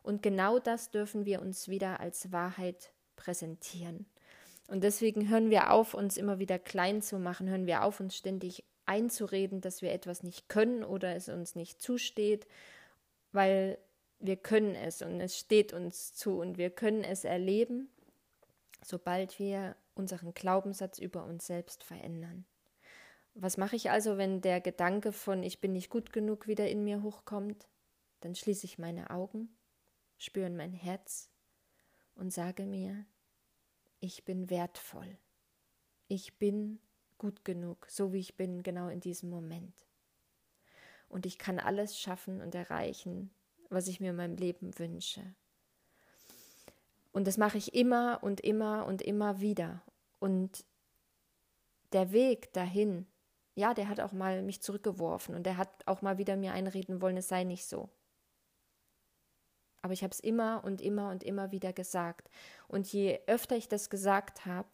Und 0.02 0.22
genau 0.22 0.58
das 0.58 0.90
dürfen 0.90 1.24
wir 1.24 1.40
uns 1.40 1.68
wieder 1.68 2.00
als 2.00 2.32
Wahrheit 2.32 2.92
präsentieren. 3.14 4.06
Und 4.66 4.82
deswegen 4.82 5.28
hören 5.28 5.50
wir 5.50 5.70
auf, 5.70 5.94
uns 5.94 6.16
immer 6.16 6.38
wieder 6.38 6.58
klein 6.58 7.00
zu 7.00 7.18
machen, 7.18 7.48
hören 7.48 7.66
wir 7.66 7.84
auf, 7.84 8.00
uns 8.00 8.16
ständig 8.16 8.64
einzureden, 8.90 9.60
dass 9.60 9.82
wir 9.82 9.92
etwas 9.92 10.24
nicht 10.24 10.48
können 10.48 10.82
oder 10.82 11.14
es 11.14 11.28
uns 11.28 11.54
nicht 11.54 11.80
zusteht, 11.80 12.46
weil 13.30 13.78
wir 14.18 14.36
können 14.36 14.74
es 14.74 15.00
und 15.00 15.20
es 15.20 15.38
steht 15.38 15.72
uns 15.72 16.12
zu 16.12 16.40
und 16.40 16.58
wir 16.58 16.70
können 16.70 17.04
es 17.04 17.24
erleben, 17.24 17.88
sobald 18.82 19.38
wir 19.38 19.76
unseren 19.94 20.34
Glaubenssatz 20.34 20.98
über 20.98 21.24
uns 21.24 21.46
selbst 21.46 21.84
verändern. 21.84 22.44
Was 23.34 23.56
mache 23.56 23.76
ich 23.76 23.90
also, 23.90 24.18
wenn 24.18 24.40
der 24.40 24.60
Gedanke 24.60 25.12
von 25.12 25.44
ich 25.44 25.60
bin 25.60 25.72
nicht 25.72 25.88
gut 25.88 26.12
genug 26.12 26.48
wieder 26.48 26.68
in 26.68 26.82
mir 26.82 27.02
hochkommt? 27.02 27.68
Dann 28.20 28.34
schließe 28.34 28.66
ich 28.66 28.76
meine 28.76 29.10
Augen, 29.10 29.56
spüre 30.18 30.48
in 30.48 30.56
mein 30.56 30.72
Herz 30.72 31.30
und 32.16 32.32
sage 32.32 32.66
mir, 32.66 33.06
ich 34.00 34.24
bin 34.24 34.50
wertvoll. 34.50 35.16
Ich 36.08 36.38
bin 36.38 36.80
gut 37.20 37.44
genug, 37.44 37.86
so 37.88 38.12
wie 38.12 38.18
ich 38.18 38.36
bin, 38.36 38.64
genau 38.64 38.88
in 38.88 38.98
diesem 38.98 39.30
Moment. 39.30 39.86
Und 41.08 41.26
ich 41.26 41.38
kann 41.38 41.60
alles 41.60 41.96
schaffen 41.96 42.40
und 42.40 42.54
erreichen, 42.54 43.30
was 43.68 43.86
ich 43.86 44.00
mir 44.00 44.10
in 44.10 44.16
meinem 44.16 44.36
Leben 44.36 44.76
wünsche. 44.78 45.22
Und 47.12 47.26
das 47.26 47.36
mache 47.36 47.58
ich 47.58 47.74
immer 47.74 48.18
und 48.22 48.40
immer 48.40 48.86
und 48.86 49.02
immer 49.02 49.40
wieder. 49.40 49.82
Und 50.18 50.64
der 51.92 52.12
Weg 52.12 52.52
dahin, 52.52 53.06
ja, 53.54 53.74
der 53.74 53.88
hat 53.88 54.00
auch 54.00 54.12
mal 54.12 54.42
mich 54.42 54.62
zurückgeworfen 54.62 55.34
und 55.34 55.44
der 55.44 55.56
hat 55.56 55.86
auch 55.86 56.02
mal 56.02 56.18
wieder 56.18 56.36
mir 56.36 56.52
einreden 56.52 57.02
wollen, 57.02 57.18
es 57.18 57.28
sei 57.28 57.44
nicht 57.44 57.66
so. 57.66 57.90
Aber 59.82 59.92
ich 59.92 60.02
habe 60.02 60.12
es 60.12 60.20
immer 60.20 60.62
und 60.64 60.80
immer 60.80 61.10
und 61.10 61.22
immer 61.22 61.52
wieder 61.52 61.72
gesagt. 61.72 62.30
Und 62.68 62.90
je 62.92 63.20
öfter 63.26 63.56
ich 63.56 63.68
das 63.68 63.90
gesagt 63.90 64.46
habe, 64.46 64.68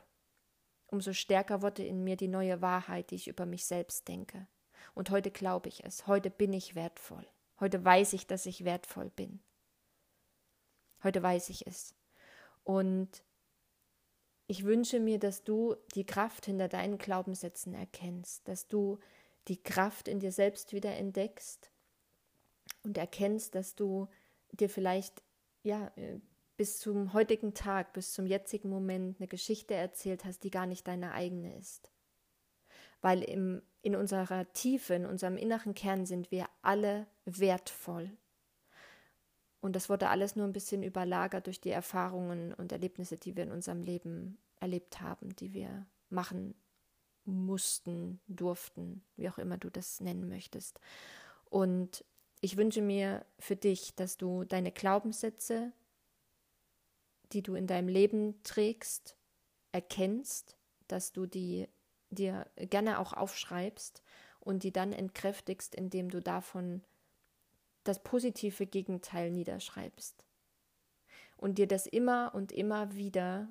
umso 0.86 1.12
stärker 1.12 1.62
wurde 1.62 1.84
in 1.84 2.04
mir 2.04 2.16
die 2.16 2.28
neue 2.28 2.60
Wahrheit, 2.62 3.10
die 3.10 3.16
ich 3.16 3.28
über 3.28 3.46
mich 3.46 3.64
selbst 3.64 4.08
denke. 4.08 4.46
Und 4.94 5.10
heute 5.10 5.30
glaube 5.30 5.68
ich 5.68 5.84
es. 5.84 6.06
Heute 6.06 6.30
bin 6.30 6.52
ich 6.52 6.74
wertvoll. 6.74 7.26
Heute 7.60 7.84
weiß 7.84 8.12
ich, 8.12 8.26
dass 8.26 8.46
ich 8.46 8.64
wertvoll 8.64 9.10
bin. 9.10 9.40
Heute 11.02 11.22
weiß 11.22 11.50
ich 11.50 11.66
es. 11.66 11.94
Und 12.64 13.22
ich 14.46 14.64
wünsche 14.64 15.00
mir, 15.00 15.18
dass 15.18 15.44
du 15.44 15.76
die 15.94 16.06
Kraft 16.06 16.46
hinter 16.46 16.68
deinen 16.68 16.98
Glaubenssätzen 16.98 17.74
erkennst, 17.74 18.46
dass 18.48 18.68
du 18.68 18.98
die 19.48 19.62
Kraft 19.62 20.08
in 20.08 20.20
dir 20.20 20.32
selbst 20.32 20.72
wieder 20.72 20.94
entdeckst 20.94 21.70
und 22.82 22.98
erkennst, 22.98 23.54
dass 23.54 23.74
du 23.74 24.08
dir 24.52 24.68
vielleicht 24.68 25.22
ja 25.62 25.92
äh, 25.96 26.20
bis 26.56 26.78
zum 26.78 27.12
heutigen 27.12 27.54
Tag, 27.54 27.92
bis 27.92 28.12
zum 28.12 28.26
jetzigen 28.26 28.70
Moment 28.70 29.18
eine 29.18 29.28
Geschichte 29.28 29.74
erzählt 29.74 30.24
hast, 30.24 30.42
die 30.44 30.50
gar 30.50 30.66
nicht 30.66 30.86
deine 30.86 31.12
eigene 31.12 31.56
ist. 31.56 31.90
Weil 33.02 33.22
im, 33.22 33.62
in 33.82 33.94
unserer 33.94 34.50
Tiefe, 34.52 34.94
in 34.94 35.06
unserem 35.06 35.36
inneren 35.36 35.74
Kern 35.74 36.06
sind 36.06 36.30
wir 36.30 36.48
alle 36.62 37.06
wertvoll. 37.24 38.10
Und 39.60 39.76
das 39.76 39.88
wurde 39.88 40.08
alles 40.08 40.36
nur 40.36 40.46
ein 40.46 40.52
bisschen 40.52 40.82
überlagert 40.82 41.46
durch 41.46 41.60
die 41.60 41.70
Erfahrungen 41.70 42.54
und 42.54 42.72
Erlebnisse, 42.72 43.16
die 43.16 43.36
wir 43.36 43.42
in 43.42 43.52
unserem 43.52 43.82
Leben 43.82 44.38
erlebt 44.60 45.00
haben, 45.00 45.34
die 45.36 45.52
wir 45.52 45.86
machen 46.08 46.54
mussten, 47.24 48.20
durften, 48.28 49.02
wie 49.16 49.28
auch 49.28 49.38
immer 49.38 49.58
du 49.58 49.70
das 49.70 50.00
nennen 50.00 50.28
möchtest. 50.28 50.80
Und 51.50 52.04
ich 52.40 52.56
wünsche 52.56 52.82
mir 52.82 53.24
für 53.38 53.56
dich, 53.56 53.94
dass 53.94 54.16
du 54.16 54.44
deine 54.44 54.70
Glaubenssätze, 54.70 55.72
die 57.32 57.42
du 57.42 57.54
in 57.54 57.66
deinem 57.66 57.88
Leben 57.88 58.42
trägst, 58.42 59.16
erkennst, 59.72 60.56
dass 60.88 61.12
du 61.12 61.26
die 61.26 61.68
dir 62.10 62.46
gerne 62.56 62.98
auch 62.98 63.12
aufschreibst 63.12 64.02
und 64.40 64.62
die 64.62 64.72
dann 64.72 64.92
entkräftigst, 64.92 65.74
indem 65.74 66.08
du 66.08 66.20
davon 66.20 66.82
das 67.84 68.02
positive 68.02 68.66
Gegenteil 68.66 69.30
niederschreibst. 69.30 70.24
Und 71.36 71.58
dir 71.58 71.66
das 71.66 71.86
immer 71.86 72.32
und 72.34 72.52
immer 72.52 72.94
wieder 72.94 73.48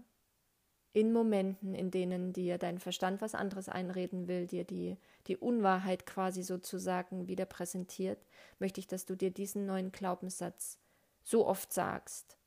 in 0.94 1.12
Momenten, 1.12 1.75
in 1.75 1.91
denen 1.91 2.32
dir 2.32 2.58
dein 2.58 2.79
Verstand 2.79 3.22
was 3.22 3.36
anderes 3.36 3.67
einreden 3.67 4.29
will, 4.29 4.48
dir 4.48 4.63
die, 4.63 4.98
die 5.27 5.36
Unwahrheit 5.36 6.05
quasi 6.05 6.41
sozusagen 6.41 7.27
wieder 7.27 7.46
präsentiert, 7.46 8.25
möchte 8.60 8.79
ich, 8.79 8.88
dass 8.88 9.05
du 9.05 9.15
dir 9.15 9.29
diesen 9.29 9.65
neuen 9.65 9.91
Glaubenssatz 9.91 10.79
so 11.22 11.46
oft 11.46 11.74
sagst, 11.74 12.38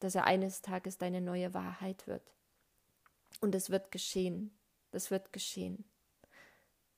dass 0.00 0.14
er 0.14 0.24
eines 0.24 0.62
Tages 0.62 0.98
deine 0.98 1.20
neue 1.20 1.54
Wahrheit 1.54 2.06
wird. 2.06 2.34
Und 3.40 3.54
es 3.54 3.70
wird 3.70 3.90
geschehen. 3.90 4.56
Das 4.90 5.10
wird 5.10 5.32
geschehen. 5.32 5.84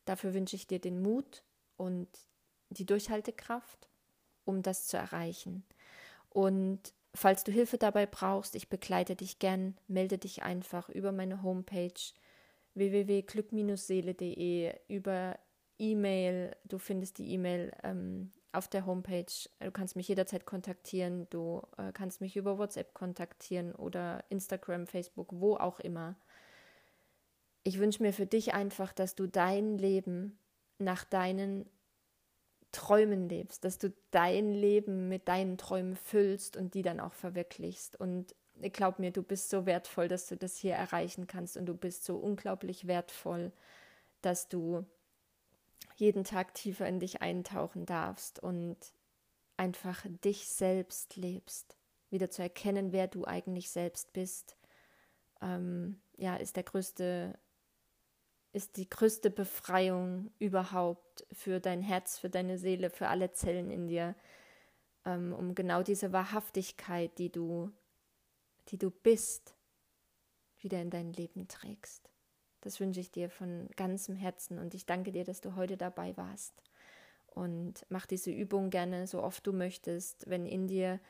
Dafür 0.04 0.34
wünsche 0.34 0.56
ich 0.56 0.66
dir 0.66 0.78
den 0.78 1.02
Mut 1.02 1.42
und 1.76 2.08
die 2.70 2.86
Durchhaltekraft, 2.86 3.88
um 4.44 4.62
das 4.62 4.86
zu 4.86 4.96
erreichen. 4.96 5.64
Und 6.30 6.92
falls 7.14 7.44
du 7.44 7.52
Hilfe 7.52 7.78
dabei 7.78 8.06
brauchst, 8.06 8.54
ich 8.54 8.68
begleite 8.68 9.16
dich 9.16 9.38
gern, 9.38 9.76
melde 9.88 10.18
dich 10.18 10.42
einfach 10.42 10.88
über 10.88 11.12
meine 11.12 11.42
Homepage 11.42 11.92
www.glück-seele.de, 12.74 14.74
über 14.88 15.38
E-Mail. 15.78 16.56
Du 16.64 16.78
findest 16.78 17.18
die 17.18 17.32
E-Mail 17.32 17.72
ähm, 17.82 18.32
auf 18.52 18.68
der 18.68 18.86
Homepage. 18.86 19.26
Du 19.60 19.70
kannst 19.70 19.96
mich 19.96 20.08
jederzeit 20.08 20.46
kontaktieren. 20.46 21.26
Du 21.30 21.62
äh, 21.76 21.92
kannst 21.92 22.20
mich 22.20 22.36
über 22.36 22.58
WhatsApp 22.58 22.94
kontaktieren 22.94 23.74
oder 23.74 24.24
Instagram, 24.28 24.86
Facebook, 24.86 25.28
wo 25.32 25.56
auch 25.56 25.80
immer. 25.80 26.16
Ich 27.64 27.78
wünsche 27.78 28.02
mir 28.02 28.12
für 28.12 28.26
dich 28.26 28.54
einfach, 28.54 28.92
dass 28.92 29.14
du 29.14 29.26
dein 29.26 29.76
Leben 29.76 30.38
nach 30.78 31.04
deinen 31.04 31.68
Träumen 32.72 33.28
lebst, 33.28 33.64
dass 33.64 33.78
du 33.78 33.92
dein 34.10 34.52
Leben 34.52 35.08
mit 35.08 35.28
deinen 35.28 35.56
Träumen 35.56 35.96
füllst 35.96 36.56
und 36.56 36.74
die 36.74 36.82
dann 36.82 37.00
auch 37.00 37.14
verwirklichst. 37.14 37.98
Und 37.98 38.34
glaub 38.72 38.98
mir, 38.98 39.10
du 39.10 39.22
bist 39.22 39.50
so 39.50 39.66
wertvoll, 39.66 40.08
dass 40.08 40.26
du 40.26 40.36
das 40.36 40.56
hier 40.56 40.74
erreichen 40.74 41.26
kannst 41.26 41.56
und 41.56 41.66
du 41.66 41.74
bist 41.74 42.04
so 42.04 42.16
unglaublich 42.16 42.86
wertvoll, 42.86 43.52
dass 44.20 44.48
du 44.48 44.84
jeden 45.96 46.24
Tag 46.24 46.54
tiefer 46.54 46.86
in 46.86 47.00
dich 47.00 47.22
eintauchen 47.22 47.86
darfst 47.86 48.38
und 48.38 48.76
einfach 49.56 50.04
dich 50.24 50.48
selbst 50.48 51.16
lebst. 51.16 51.76
Wieder 52.10 52.30
zu 52.30 52.42
erkennen, 52.42 52.92
wer 52.92 53.08
du 53.08 53.24
eigentlich 53.24 53.70
selbst 53.70 54.12
bist, 54.12 54.56
ähm, 55.40 56.00
ja, 56.16 56.36
ist 56.36 56.56
der 56.56 56.62
größte 56.62 57.38
ist 58.56 58.78
die 58.78 58.88
größte 58.88 59.28
Befreiung 59.30 60.30
überhaupt 60.38 61.26
für 61.30 61.60
dein 61.60 61.82
Herz, 61.82 62.18
für 62.18 62.30
deine 62.30 62.56
Seele, 62.56 62.88
für 62.88 63.08
alle 63.08 63.30
Zellen 63.32 63.70
in 63.70 63.86
dir, 63.86 64.14
ähm, 65.04 65.34
um 65.34 65.54
genau 65.54 65.82
diese 65.82 66.10
Wahrhaftigkeit, 66.10 67.18
die 67.18 67.30
du, 67.30 67.70
die 68.68 68.78
du 68.78 68.90
bist, 68.90 69.54
wieder 70.58 70.80
in 70.80 70.88
dein 70.88 71.12
Leben 71.12 71.48
trägst. 71.48 72.08
Das 72.66 72.80
wünsche 72.80 73.00
ich 73.00 73.10
dir 73.10 73.30
von 73.30 73.68
ganzem 73.76 74.16
Herzen 74.16 74.58
und 74.58 74.74
ich 74.74 74.86
danke 74.86 75.12
dir, 75.12 75.24
dass 75.24 75.40
du 75.40 75.56
heute 75.56 75.76
dabei 75.76 76.16
warst. 76.16 76.52
Und 77.26 77.86
mach 77.88 78.06
diese 78.06 78.30
Übung 78.30 78.70
gerne 78.70 79.06
so 79.06 79.22
oft 79.22 79.46
du 79.46 79.52
möchtest, 79.52 80.28
wenn 80.28 80.46
in 80.46 80.66
dir, 80.66 81.00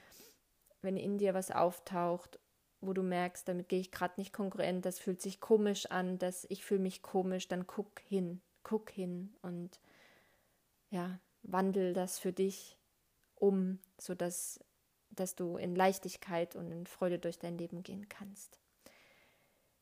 wenn 0.83 0.97
in 0.97 1.19
dir 1.19 1.35
was 1.35 1.51
auftaucht 1.51 2.39
wo 2.81 2.93
du 2.93 3.03
merkst, 3.03 3.49
damit 3.49 3.69
gehe 3.69 3.81
ich 3.81 3.91
gerade 3.91 4.15
nicht 4.19 4.33
konkurrent, 4.33 4.85
das 4.85 4.99
fühlt 4.99 5.21
sich 5.21 5.41
komisch 5.41 5.87
an, 5.87 6.19
dass 6.19 6.47
ich 6.49 6.65
fühle 6.65 6.81
mich 6.81 7.03
komisch, 7.03 7.49
dann 7.49 7.67
guck 7.67 8.01
hin, 8.01 8.41
guck 8.63 8.91
hin 8.91 9.35
und 9.43 9.81
ja, 10.91 11.19
wandel 11.43 11.93
das 11.93 12.19
für 12.19 12.33
dich 12.33 12.77
um, 13.35 13.79
sodass 13.99 14.61
dass 15.11 15.35
du 15.35 15.57
in 15.57 15.75
Leichtigkeit 15.75 16.57
und 16.57 16.71
in 16.71 16.87
Freude 16.87 17.19
durch 17.19 17.39
dein 17.39 17.57
Leben 17.57 17.83
gehen 17.83 18.09
kannst. 18.09 18.59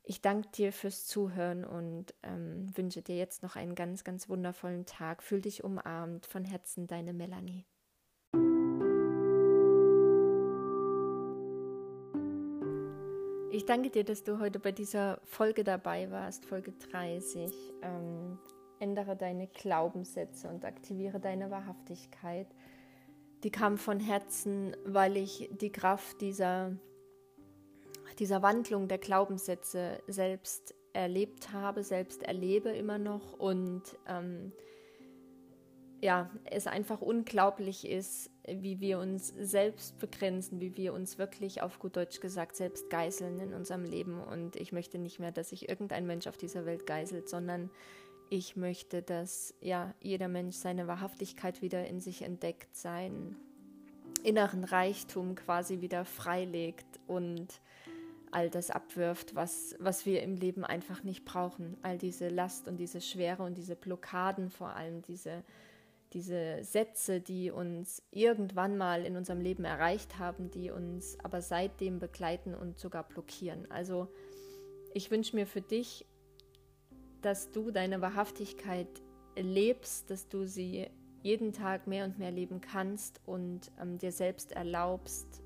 Ich 0.06 0.20
danke 0.20 0.50
dir 0.50 0.70
fürs 0.70 1.06
Zuhören 1.06 1.64
und 1.64 2.12
ähm, 2.22 2.66
wünsche 2.76 3.00
dir 3.00 3.16
jetzt 3.16 3.42
noch 3.42 3.56
einen 3.56 3.74
ganz, 3.74 4.04
ganz 4.04 4.28
wundervollen 4.28 4.84
Tag. 4.84 5.22
Fühl 5.22 5.40
dich 5.40 5.64
umarmt 5.64 6.26
von 6.26 6.44
Herzen, 6.44 6.86
deine 6.86 7.14
Melanie. 7.14 7.64
Ich 13.50 13.64
danke 13.64 13.88
dir, 13.88 14.04
dass 14.04 14.24
du 14.24 14.40
heute 14.40 14.60
bei 14.60 14.72
dieser 14.72 15.22
Folge 15.24 15.64
dabei 15.64 16.10
warst, 16.10 16.44
Folge 16.44 16.72
30. 16.90 17.50
Ähm, 17.80 18.38
ändere 18.80 19.16
deine 19.16 19.46
Glaubenssätze 19.46 20.48
und 20.50 20.66
aktiviere 20.66 21.18
deine 21.18 21.50
Wahrhaftigkeit. 21.50 22.48
Die 23.42 23.50
kam 23.50 23.78
von 23.78 24.00
Herzen, 24.00 24.76
weil 24.84 25.16
ich 25.16 25.48
die 25.50 25.72
Kraft 25.72 26.20
dieser, 26.20 26.76
dieser 28.18 28.42
Wandlung 28.42 28.88
der 28.88 28.98
Glaubenssätze 28.98 30.02
selbst 30.06 30.74
erlebt 30.92 31.52
habe, 31.52 31.82
selbst 31.82 32.22
erlebe 32.22 32.70
immer 32.70 32.98
noch 32.98 33.32
und 33.32 33.82
ähm, 34.06 34.52
ja, 36.00 36.30
es 36.44 36.66
einfach 36.66 37.00
unglaublich 37.00 37.88
ist, 37.88 38.30
wie 38.46 38.78
wir 38.80 38.98
uns 38.98 39.28
selbst 39.28 39.98
begrenzen, 39.98 40.60
wie 40.60 40.76
wir 40.76 40.92
uns 40.92 41.16
wirklich 41.16 41.62
auf 41.62 41.78
gut 41.78 41.96
Deutsch 41.96 42.20
gesagt 42.20 42.56
selbst 42.56 42.90
geißeln 42.90 43.40
in 43.40 43.54
unserem 43.54 43.84
Leben. 43.84 44.20
Und 44.20 44.56
ich 44.56 44.70
möchte 44.70 44.98
nicht 44.98 45.18
mehr, 45.18 45.32
dass 45.32 45.48
sich 45.48 45.66
irgendein 45.66 46.06
Mensch 46.06 46.26
auf 46.26 46.36
dieser 46.36 46.66
Welt 46.66 46.86
geißelt, 46.86 47.30
sondern 47.30 47.70
ich 48.28 48.54
möchte, 48.54 49.02
dass 49.02 49.54
ja 49.62 49.94
jeder 50.00 50.28
Mensch 50.28 50.56
seine 50.56 50.86
Wahrhaftigkeit 50.86 51.62
wieder 51.62 51.86
in 51.86 52.00
sich 52.00 52.20
entdeckt, 52.20 52.76
seinen 52.76 53.36
inneren 54.22 54.64
Reichtum 54.64 55.34
quasi 55.34 55.80
wieder 55.80 56.04
freilegt 56.04 57.00
und 57.06 57.60
all 58.34 58.50
das 58.50 58.70
abwirft, 58.70 59.34
was, 59.34 59.76
was 59.78 60.06
wir 60.06 60.22
im 60.22 60.36
Leben 60.36 60.64
einfach 60.64 61.02
nicht 61.02 61.24
brauchen. 61.24 61.76
All 61.82 61.98
diese 61.98 62.28
Last 62.28 62.68
und 62.68 62.76
diese 62.78 63.00
Schwere 63.00 63.42
und 63.42 63.56
diese 63.56 63.76
Blockaden 63.76 64.50
vor 64.50 64.70
allem, 64.70 65.02
diese 65.02 65.44
diese 66.14 66.62
Sätze, 66.62 67.20
die 67.20 67.50
uns 67.50 68.00
irgendwann 68.12 68.78
mal 68.78 69.04
in 69.04 69.16
unserem 69.16 69.40
Leben 69.40 69.64
erreicht 69.64 70.18
haben, 70.18 70.48
die 70.48 70.70
uns 70.70 71.18
aber 71.22 71.42
seitdem 71.42 71.98
begleiten 71.98 72.54
und 72.54 72.78
sogar 72.78 73.02
blockieren. 73.02 73.68
Also 73.70 74.06
ich 74.94 75.10
wünsche 75.10 75.34
mir 75.34 75.46
für 75.46 75.60
dich, 75.60 76.06
dass 77.20 77.50
du 77.50 77.72
deine 77.72 78.00
Wahrhaftigkeit 78.00 78.86
lebst, 79.36 80.08
dass 80.08 80.28
du 80.28 80.46
sie 80.46 80.88
jeden 81.22 81.52
Tag 81.52 81.88
mehr 81.88 82.04
und 82.04 82.18
mehr 82.18 82.30
leben 82.30 82.60
kannst 82.60 83.20
und 83.26 83.72
ähm, 83.80 83.98
dir 83.98 84.12
selbst 84.12 84.52
erlaubst, 84.52 85.42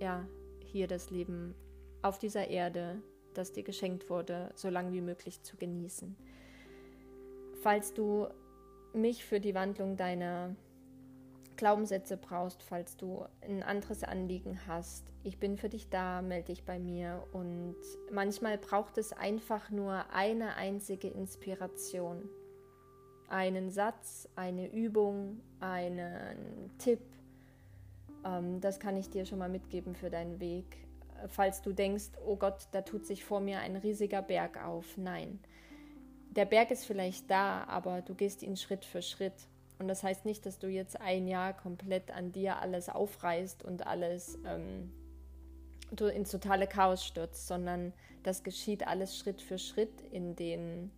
ja, 0.00 0.26
hier 0.64 0.88
das 0.88 1.10
Leben 1.10 1.54
auf 2.02 2.18
dieser 2.18 2.48
Erde, 2.48 3.02
das 3.34 3.52
dir 3.52 3.62
geschenkt 3.62 4.10
wurde, 4.10 4.50
so 4.54 4.68
lange 4.68 4.92
wie 4.92 5.00
möglich 5.00 5.42
zu 5.42 5.56
genießen. 5.56 6.16
Falls 7.62 7.92
du 7.92 8.28
mich 8.92 9.24
für 9.24 9.40
die 9.40 9.54
Wandlung 9.54 9.96
deiner 9.96 10.54
Glaubenssätze 11.58 12.16
brauchst, 12.16 12.62
falls 12.62 12.96
du 12.96 13.24
ein 13.42 13.62
anderes 13.62 14.04
Anliegen 14.04 14.60
hast. 14.66 15.04
Ich 15.24 15.38
bin 15.38 15.58
für 15.58 15.68
dich 15.68 15.90
da, 15.90 16.22
melde 16.22 16.46
dich 16.46 16.64
bei 16.64 16.78
mir. 16.78 17.24
Und 17.32 17.74
manchmal 18.12 18.56
braucht 18.56 18.96
es 18.96 19.12
einfach 19.12 19.68
nur 19.68 20.10
eine 20.12 20.54
einzige 20.54 21.08
Inspiration. 21.08 22.28
Einen 23.28 23.70
Satz, 23.70 24.28
eine 24.36 24.72
Übung, 24.72 25.40
einen 25.60 26.70
Tipp. 26.78 27.00
Ähm, 28.24 28.60
das 28.60 28.78
kann 28.78 28.96
ich 28.96 29.10
dir 29.10 29.26
schon 29.26 29.38
mal 29.38 29.50
mitgeben 29.50 29.94
für 29.94 30.10
deinen 30.10 30.40
Weg. 30.40 30.87
Falls 31.26 31.62
du 31.62 31.72
denkst, 31.72 32.10
oh 32.24 32.36
Gott, 32.36 32.68
da 32.72 32.82
tut 32.82 33.06
sich 33.06 33.24
vor 33.24 33.40
mir 33.40 33.60
ein 33.60 33.76
riesiger 33.76 34.22
Berg 34.22 34.64
auf. 34.64 34.96
Nein 34.96 35.40
der 36.38 36.44
Berg 36.44 36.70
ist 36.70 36.84
vielleicht 36.84 37.30
da, 37.30 37.64
aber 37.64 38.02
du 38.02 38.14
gehst 38.14 38.42
ihn 38.42 38.56
Schritt 38.56 38.84
für 38.84 39.02
Schritt. 39.02 39.48
Und 39.78 39.88
das 39.88 40.02
heißt 40.02 40.24
nicht, 40.24 40.44
dass 40.46 40.58
du 40.58 40.68
jetzt 40.68 41.00
ein 41.00 41.28
Jahr 41.28 41.52
komplett 41.52 42.10
an 42.10 42.32
dir 42.32 42.60
alles 42.60 42.88
aufreißt 42.88 43.64
und 43.64 43.86
alles 43.86 44.38
ähm, 44.44 44.92
ins 46.14 46.30
totale 46.30 46.66
Chaos 46.66 47.04
stürzt, 47.04 47.46
sondern 47.46 47.92
das 48.22 48.42
geschieht 48.42 48.86
alles 48.86 49.16
Schritt 49.16 49.40
für 49.40 49.58
Schritt 49.58 50.00
in 50.12 50.36
den, 50.36 50.90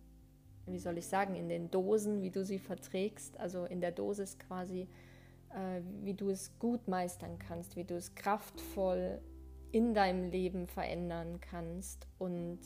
wie 0.65 0.79
soll 0.79 0.97
ich 0.97 1.07
sagen, 1.07 1.35
in 1.35 1.49
den 1.49 1.71
Dosen, 1.71 2.21
wie 2.21 2.31
du 2.31 2.43
sie 2.43 2.59
verträgst, 2.59 3.39
also 3.39 3.65
in 3.65 3.81
der 3.81 3.91
Dosis 3.91 4.37
quasi, 4.37 4.87
äh, 5.51 5.81
wie 6.03 6.13
du 6.15 6.29
es 6.29 6.51
gut 6.59 6.87
meistern 6.87 7.39
kannst, 7.39 7.75
wie 7.75 7.83
du 7.83 7.95
es 7.95 8.15
kraftvoll 8.15 9.21
in 9.71 9.93
deinem 9.93 10.29
Leben 10.29 10.67
verändern 10.67 11.39
kannst 11.39 12.07
und 12.17 12.59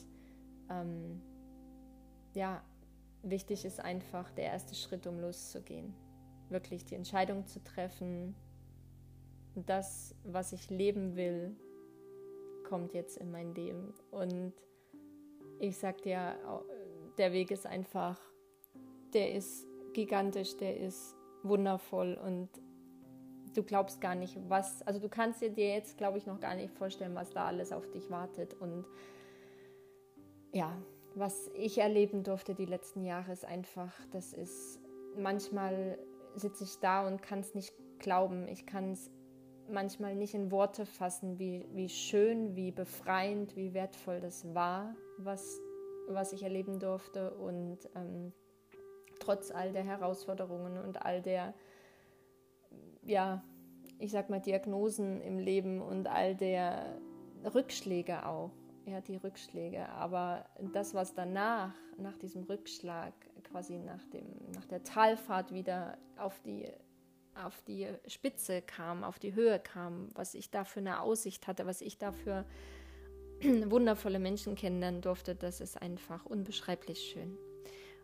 ähm, 0.70 1.22
ja, 2.34 2.64
wichtig 3.24 3.66
ist 3.66 3.80
einfach 3.80 4.32
der 4.32 4.46
erste 4.46 4.76
Schritt, 4.76 5.08
um 5.08 5.20
loszugehen. 5.20 5.94
Wirklich 6.50 6.86
die 6.86 6.96
Entscheidung 6.96 7.46
zu 7.48 7.64
treffen, 7.64 8.36
das, 9.56 10.16
was 10.24 10.52
ich 10.52 10.70
leben 10.70 11.16
will, 11.16 11.56
kommt 12.68 12.94
jetzt 12.94 13.18
in 13.18 13.32
mein 13.32 13.54
Leben. 13.56 13.94
Und 14.12 14.54
ich 15.60 15.78
sag 15.78 16.02
dir, 16.02 16.36
der 17.18 17.32
Weg 17.32 17.52
ist 17.52 17.66
einfach, 17.66 18.20
der 19.14 19.34
ist 19.34 19.66
gigantisch, 19.94 20.58
der 20.58 20.78
ist 20.78 21.16
wundervoll 21.44 22.16
und 22.16 22.50
du 23.58 23.64
glaubst 23.64 24.02
gar 24.02 24.16
nicht, 24.16 24.38
was, 24.48 24.82
also 24.84 25.00
du 25.00 25.10
kannst 25.10 25.42
dir 25.42 25.50
jetzt, 25.50 25.98
glaube 25.98 26.18
ich, 26.18 26.26
noch 26.26 26.40
gar 26.40 26.56
nicht 26.56 26.74
vorstellen, 26.74 27.16
was 27.16 27.32
da 27.32 27.46
alles 27.46 27.72
auf 27.72 27.90
dich 27.92 28.10
wartet. 28.10 28.54
Und 28.54 28.86
ja, 30.52 30.76
was 31.16 31.50
ich 31.54 31.78
erleben 31.78 32.24
durfte 32.24 32.56
die 32.56 32.66
letzten 32.66 33.04
Jahre, 33.04 33.32
ist 33.32 33.46
einfach, 33.46 33.94
das 34.12 34.34
ist, 34.34 34.80
manchmal 35.18 35.98
sitze 36.36 36.66
ich 36.66 36.80
da 36.80 37.08
und 37.08 37.22
kann 37.22 37.40
es 37.40 37.56
nicht 37.56 37.74
glauben. 38.00 38.48
Ich 38.48 38.66
kann 38.66 38.92
es 38.92 39.10
manchmal 39.70 40.16
nicht 40.16 40.34
in 40.34 40.52
Worte 40.52 40.86
fassen, 40.86 41.40
wie, 41.40 41.66
wie 41.72 41.90
schön, 41.90 42.56
wie 42.56 42.72
befreiend, 42.72 43.56
wie 43.56 43.74
wertvoll 43.74 44.20
das 44.20 44.54
war, 44.54 44.96
was, 45.18 45.60
was 46.08 46.34
ich 46.34 46.44
erleben 46.44 46.80
durfte. 46.80 47.32
Und 47.32 47.80
ähm, 47.96 48.34
trotz 49.20 49.52
all 49.52 49.72
der 49.72 49.84
Herausforderungen 49.84 50.78
und 50.78 51.02
all 51.02 51.22
der, 51.22 51.54
ja, 53.06 53.44
ich 54.00 54.12
sag 54.12 54.30
mal, 54.30 54.42
Diagnosen 54.42 55.22
im 55.22 55.40
Leben 55.40 55.82
und 55.82 56.08
all 56.08 56.36
der 56.36 57.00
Rückschläge 57.54 58.26
auch 58.26 58.52
ja, 58.86 59.02
die 59.02 59.16
Rückschläge. 59.18 59.90
Aber 59.90 60.46
das, 60.74 60.94
was 60.94 61.14
danach, 61.14 61.74
nach 61.98 62.18
diesem 62.18 62.44
Rückschlag, 62.44 63.14
quasi 63.44 63.78
nach, 63.78 64.04
dem, 64.14 64.26
nach 64.54 64.66
der 64.66 64.84
Talfahrt 64.84 65.54
wieder 65.54 65.98
auf 66.18 66.40
die, 66.42 66.68
auf 67.44 67.62
die 67.64 67.88
Spitze 68.08 68.62
kam, 68.62 69.04
auf 69.04 69.20
die 69.20 69.34
Höhe 69.34 69.60
kam, 69.60 70.10
was 70.14 70.34
ich 70.34 70.52
da 70.52 70.64
für 70.64 70.80
eine 70.80 71.02
Aussicht 71.02 71.48
hatte, 71.48 71.66
was 71.66 71.82
ich 71.82 71.98
da 71.98 72.12
für 72.12 72.46
wundervolle 73.42 74.20
Menschen 74.20 74.56
kennenlernen 74.56 75.02
durfte, 75.02 75.36
das 75.36 75.62
ist 75.62 75.82
einfach 75.82 76.26
unbeschreiblich 76.26 77.00
schön. 77.00 77.38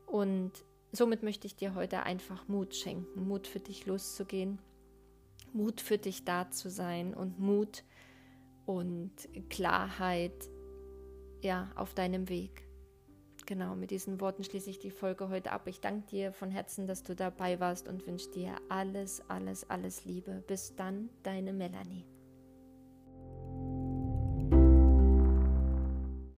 Und 0.05 0.51
somit 0.91 1.23
möchte 1.23 1.47
ich 1.47 1.55
dir 1.55 1.75
heute 1.75 2.03
einfach 2.03 2.47
Mut 2.47 2.75
schenken, 2.75 3.27
Mut 3.27 3.47
für 3.47 3.59
dich 3.59 3.85
loszugehen, 3.85 4.59
Mut 5.53 5.81
für 5.81 5.97
dich 5.97 6.25
da 6.25 6.49
zu 6.49 6.69
sein 6.69 7.13
und 7.13 7.39
Mut 7.39 7.83
und 8.65 9.11
Klarheit 9.49 10.49
ja, 11.41 11.71
auf 11.75 11.93
deinem 11.93 12.29
Weg. 12.29 12.67
Genau, 13.45 13.75
mit 13.75 13.91
diesen 13.91 14.21
Worten 14.21 14.43
schließe 14.43 14.69
ich 14.69 14.79
die 14.79 14.91
Folge 14.91 15.29
heute 15.29 15.51
ab. 15.51 15.67
Ich 15.67 15.81
danke 15.81 16.07
dir 16.07 16.31
von 16.31 16.51
Herzen, 16.51 16.87
dass 16.87 17.03
du 17.03 17.15
dabei 17.15 17.59
warst 17.59 17.87
und 17.87 18.05
wünsche 18.05 18.29
dir 18.29 18.55
alles, 18.69 19.21
alles, 19.29 19.69
alles 19.69 20.05
Liebe. 20.05 20.43
Bis 20.47 20.75
dann, 20.75 21.09
deine 21.23 21.51
Melanie. 21.51 22.05